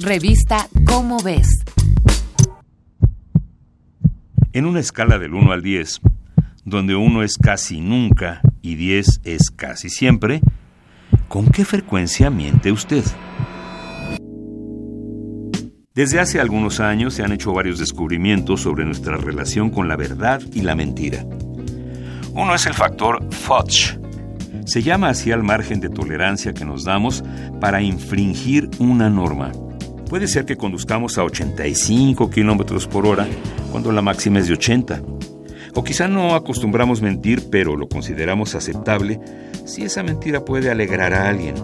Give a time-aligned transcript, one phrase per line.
[0.00, 1.46] Revista Cómo ves.
[4.52, 6.00] En una escala del 1 al 10,
[6.64, 10.40] donde 1 es casi nunca y 10 es casi siempre,
[11.28, 13.04] ¿con qué frecuencia miente usted?
[15.94, 20.42] Desde hace algunos años se han hecho varios descubrimientos sobre nuestra relación con la verdad
[20.52, 21.24] y la mentira.
[22.32, 23.96] Uno es el factor Fudge.
[24.66, 27.22] Se llama así al margen de tolerancia que nos damos
[27.60, 29.52] para infringir una norma.
[30.14, 33.26] Puede ser que conduzcamos a 85 kilómetros por hora
[33.72, 35.02] cuando la máxima es de 80.
[35.74, 39.18] O quizá no acostumbramos mentir, pero lo consideramos aceptable
[39.66, 41.56] si esa mentira puede alegrar a alguien.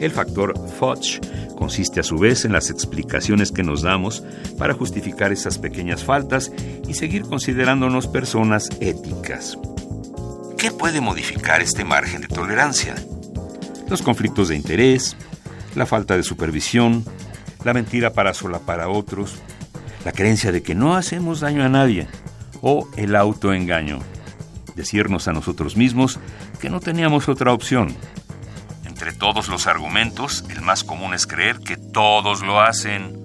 [0.00, 1.20] El factor Fudge
[1.54, 4.24] consiste a su vez en las explicaciones que nos damos
[4.58, 6.50] para justificar esas pequeñas faltas
[6.88, 9.56] y seguir considerándonos personas éticas.
[10.58, 12.96] ¿Qué puede modificar este margen de tolerancia?
[13.88, 15.16] Los conflictos de interés,
[15.76, 17.04] la falta de supervisión,
[17.64, 19.36] la mentira para solapar a otros,
[20.04, 22.06] la creencia de que no hacemos daño a nadie
[22.60, 24.00] o el autoengaño.
[24.76, 26.18] Decirnos a nosotros mismos
[26.60, 27.96] que no teníamos otra opción
[28.94, 33.18] entre todos los argumentos, el más común es creer que todos lo hacen.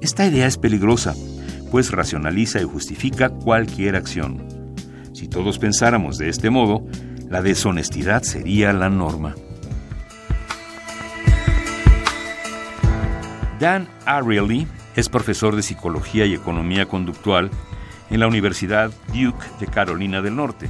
[0.00, 1.12] Esta idea es peligrosa,
[1.72, 4.46] pues racionaliza y justifica cualquier acción.
[5.12, 6.86] Si todos pensáramos de este modo,
[7.28, 9.34] la deshonestidad sería la norma.
[13.58, 17.50] Dan Ariely es profesor de Psicología y Economía Conductual
[18.10, 20.68] en la Universidad Duke de Carolina del Norte.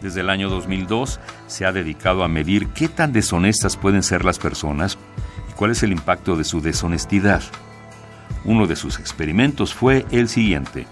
[0.00, 4.38] Desde el año 2002 se ha dedicado a medir qué tan deshonestas pueden ser las
[4.38, 4.98] personas
[5.50, 7.42] y cuál es el impacto de su deshonestidad.
[8.44, 10.86] Uno de sus experimentos fue el siguiente.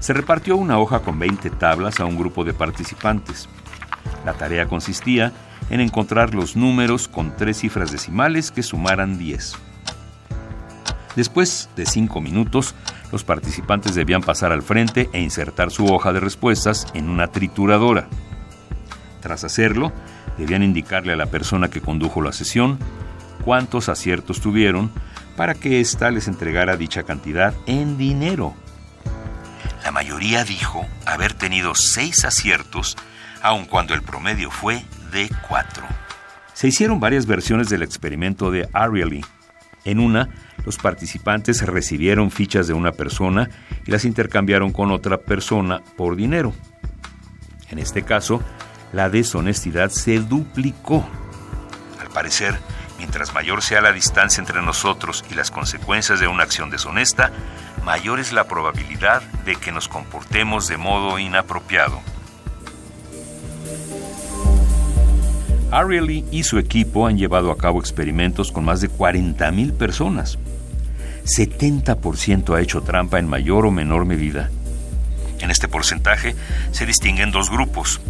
[0.00, 3.48] Se repartió una hoja con 20 tablas a un grupo de participantes.
[4.28, 5.32] La tarea consistía
[5.70, 9.54] en encontrar los números con tres cifras decimales que sumaran 10.
[11.16, 12.74] Después de cinco minutos,
[13.10, 18.06] los participantes debían pasar al frente e insertar su hoja de respuestas en una trituradora.
[19.22, 19.94] Tras hacerlo,
[20.36, 22.78] debían indicarle a la persona que condujo la sesión
[23.46, 24.90] cuántos aciertos tuvieron
[25.38, 28.54] para que ésta les entregara dicha cantidad en dinero.
[29.84, 32.98] La mayoría dijo haber tenido seis aciertos,
[33.42, 34.82] aun cuando el promedio fue
[35.12, 35.84] de cuatro.
[36.54, 39.24] Se hicieron varias versiones del experimento de Ariely.
[39.84, 40.28] En una,
[40.64, 43.48] los participantes recibieron fichas de una persona
[43.86, 46.52] y las intercambiaron con otra persona por dinero.
[47.70, 48.42] En este caso,
[48.92, 51.08] la deshonestidad se duplicó.
[52.00, 52.58] Al parecer,
[52.98, 57.30] mientras mayor sea la distancia entre nosotros y las consecuencias de una acción deshonesta,
[57.84, 62.02] mayor es la probabilidad de que nos comportemos de modo inapropiado.
[65.70, 70.38] Ariely y su equipo han llevado a cabo experimentos con más de 40.000 personas.
[71.24, 74.50] 70% ha hecho trampa en mayor o menor medida.
[75.40, 76.34] En este porcentaje
[76.72, 78.00] se distinguen dos grupos.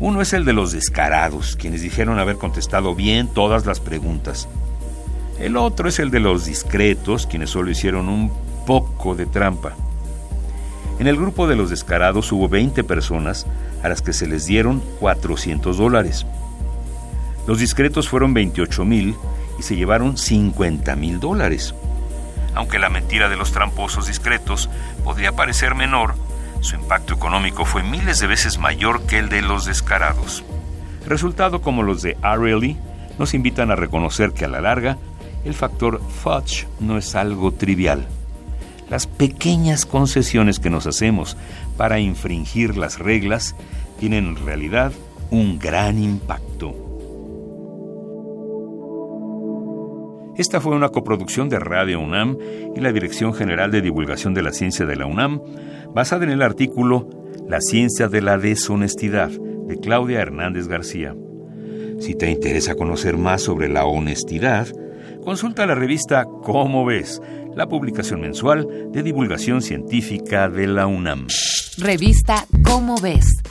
[0.00, 4.48] Uno es el de los descarados, quienes dijeron haber contestado bien todas las preguntas.
[5.38, 8.30] El otro es el de los discretos, quienes solo hicieron un
[8.66, 9.74] poco de trampa.
[10.98, 13.46] En el grupo de los descarados hubo 20 personas
[13.82, 16.26] a las que se les dieron 400 dólares.
[17.46, 19.16] Los discretos fueron 28 mil
[19.58, 21.74] y se llevaron 50 mil dólares.
[22.54, 24.68] Aunque la mentira de los tramposos discretos
[25.02, 26.14] podría parecer menor,
[26.60, 30.44] su impacto económico fue miles de veces mayor que el de los descarados.
[31.06, 32.76] Resultado como los de Ariely
[33.18, 34.98] nos invitan a reconocer que a la larga
[35.44, 38.06] el factor fudge no es algo trivial.
[38.92, 41.38] Las pequeñas concesiones que nos hacemos
[41.78, 43.56] para infringir las reglas
[43.98, 44.92] tienen en realidad
[45.30, 46.74] un gran impacto.
[50.36, 52.36] Esta fue una coproducción de Radio UNAM
[52.76, 55.40] y la Dirección General de Divulgación de la Ciencia de la UNAM,
[55.94, 57.08] basada en el artículo
[57.48, 61.16] La ciencia de la deshonestidad de Claudia Hernández García.
[61.98, 64.68] Si te interesa conocer más sobre la honestidad,
[65.22, 67.22] consulta la revista Cómo ves,
[67.54, 71.26] la publicación mensual de divulgación científica de la UNAM.
[71.78, 73.42] Revista Cómo ves